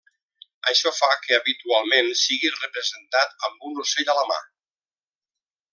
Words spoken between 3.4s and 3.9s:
amb un